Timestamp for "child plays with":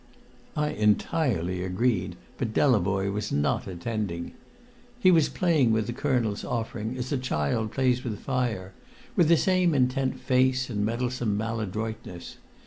7.19-8.17